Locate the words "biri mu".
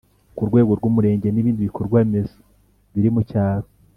2.93-3.21